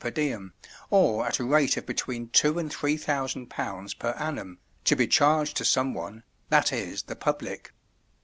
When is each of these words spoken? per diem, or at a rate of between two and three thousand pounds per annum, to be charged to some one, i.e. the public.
per 0.01 0.09
diem, 0.09 0.51
or 0.89 1.27
at 1.27 1.37
a 1.37 1.43
rate 1.43 1.77
of 1.77 1.85
between 1.85 2.27
two 2.29 2.57
and 2.57 2.73
three 2.73 2.97
thousand 2.97 3.51
pounds 3.51 3.93
per 3.93 4.09
annum, 4.17 4.57
to 4.83 4.95
be 4.95 5.05
charged 5.05 5.55
to 5.55 5.63
some 5.63 5.93
one, 5.93 6.23
i.e. 6.51 6.95
the 7.05 7.15
public. 7.15 7.71